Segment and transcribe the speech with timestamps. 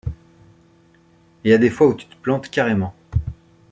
[1.43, 2.95] Et y’a des fois où tu te plantes carrément.